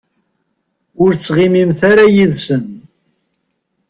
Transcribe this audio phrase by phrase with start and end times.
[1.03, 2.63] Ur ttɣimimt ara yid-sen.